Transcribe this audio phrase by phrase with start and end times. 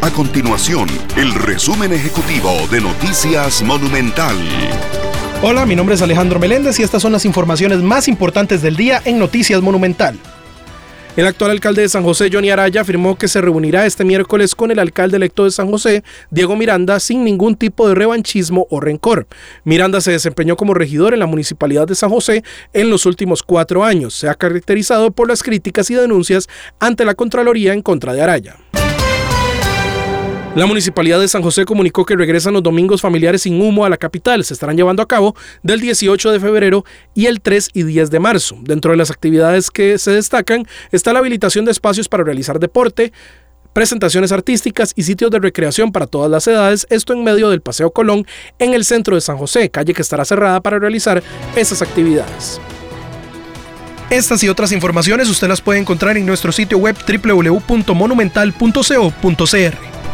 [0.00, 4.36] A continuación, el resumen ejecutivo de Noticias Monumental.
[5.42, 9.02] Hola, mi nombre es Alejandro Meléndez y estas son las informaciones más importantes del día
[9.04, 10.16] en Noticias Monumental.
[11.16, 14.70] El actual alcalde de San José, Johnny Araya, afirmó que se reunirá este miércoles con
[14.70, 19.26] el alcalde electo de San José, Diego Miranda, sin ningún tipo de revanchismo o rencor.
[19.64, 23.84] Miranda se desempeñó como regidor en la municipalidad de San José en los últimos cuatro
[23.84, 24.14] años.
[24.14, 26.46] Se ha caracterizado por las críticas y denuncias
[26.78, 28.54] ante la Contraloría en contra de Araya.
[30.58, 33.96] La Municipalidad de San José comunicó que regresan los domingos familiares sin humo a la
[33.96, 34.42] capital.
[34.42, 36.84] Se estarán llevando a cabo del 18 de febrero
[37.14, 38.58] y el 3 y 10 de marzo.
[38.62, 43.12] Dentro de las actividades que se destacan está la habilitación de espacios para realizar deporte,
[43.72, 47.92] presentaciones artísticas y sitios de recreación para todas las edades, esto en medio del Paseo
[47.92, 48.26] Colón
[48.58, 51.22] en el centro de San José, calle que estará cerrada para realizar
[51.54, 52.60] esas actividades.
[54.10, 59.97] Estas y otras informaciones usted las puede encontrar en nuestro sitio web www.monumental.co.cr.